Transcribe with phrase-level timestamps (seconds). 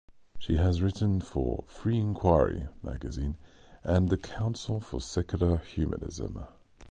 [0.39, 3.37] She has written for "Free Inquiry" magazine
[3.83, 6.43] and the Council for Secular Humanism.